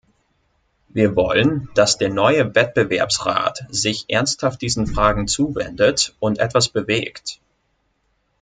[0.87, 7.39] Wir wollen, dass der neue Wettbewerbsrat sich ernsthaft diesen Fragen zuwendet und etwas bewegt.